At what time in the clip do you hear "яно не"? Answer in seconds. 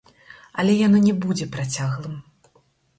0.87-1.13